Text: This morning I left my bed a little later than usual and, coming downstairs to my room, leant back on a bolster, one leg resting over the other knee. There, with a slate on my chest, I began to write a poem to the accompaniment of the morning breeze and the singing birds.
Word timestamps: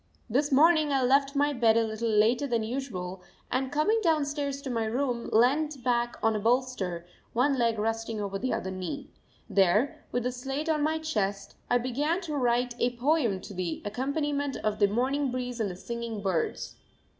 This 0.27 0.51
morning 0.51 0.91
I 0.91 1.03
left 1.03 1.35
my 1.35 1.53
bed 1.53 1.77
a 1.77 1.83
little 1.83 2.09
later 2.09 2.47
than 2.47 2.63
usual 2.63 3.21
and, 3.51 3.71
coming 3.71 3.99
downstairs 4.01 4.59
to 4.63 4.71
my 4.71 4.85
room, 4.85 5.29
leant 5.31 5.83
back 5.83 6.15
on 6.23 6.35
a 6.35 6.39
bolster, 6.39 7.05
one 7.33 7.55
leg 7.59 7.77
resting 7.77 8.19
over 8.19 8.39
the 8.39 8.51
other 8.51 8.71
knee. 8.71 9.11
There, 9.47 10.03
with 10.11 10.25
a 10.25 10.31
slate 10.31 10.67
on 10.69 10.81
my 10.81 10.97
chest, 10.97 11.53
I 11.69 11.77
began 11.77 12.19
to 12.21 12.33
write 12.35 12.73
a 12.79 12.97
poem 12.97 13.41
to 13.41 13.53
the 13.53 13.79
accompaniment 13.85 14.57
of 14.63 14.79
the 14.79 14.87
morning 14.87 15.29
breeze 15.29 15.59
and 15.59 15.69
the 15.69 15.75
singing 15.75 16.23
birds. 16.23 16.77